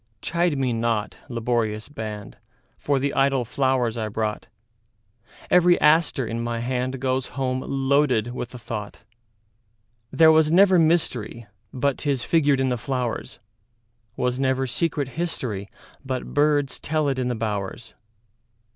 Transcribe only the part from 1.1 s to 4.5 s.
laborious band, For the idle flowers I brought;